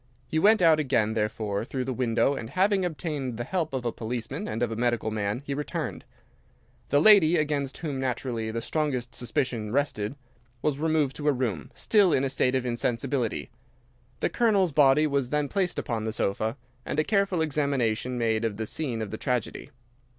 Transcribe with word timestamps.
He 0.27 0.39
went 0.39 0.63
out 0.63 0.79
again, 0.79 1.13
therefore, 1.13 1.63
through 1.63 1.85
the 1.85 1.93
window, 1.93 2.33
and 2.33 2.49
having 2.49 2.83
obtained 2.83 3.37
the 3.37 3.43
help 3.43 3.71
of 3.71 3.85
a 3.85 3.91
policeman 3.91 4.47
and 4.47 4.63
of 4.63 4.71
a 4.71 4.75
medical 4.75 5.11
man, 5.11 5.43
he 5.45 5.53
returned. 5.53 6.05
The 6.89 6.99
lady, 6.99 7.37
against 7.37 7.77
whom 7.77 7.99
naturally 7.99 8.49
the 8.49 8.63
strongest 8.63 9.13
suspicion 9.13 9.71
rested, 9.71 10.15
was 10.63 10.79
removed 10.79 11.15
to 11.17 11.27
her 11.27 11.31
room, 11.33 11.69
still 11.75 12.13
in 12.13 12.23
a 12.23 12.29
state 12.29 12.55
of 12.55 12.65
insensibility. 12.65 13.51
The 14.21 14.29
Colonel's 14.29 14.71
body 14.71 15.05
was 15.05 15.29
then 15.29 15.47
placed 15.47 15.77
upon 15.77 16.05
the 16.05 16.11
sofa, 16.11 16.57
and 16.83 16.97
a 16.99 17.03
careful 17.03 17.43
examination 17.43 18.17
made 18.17 18.43
of 18.43 18.57
the 18.57 18.65
scene 18.65 19.03
of 19.03 19.11
the 19.11 19.17
tragedy. 19.19 19.69